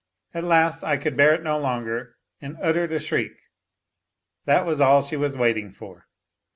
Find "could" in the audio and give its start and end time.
0.97-1.15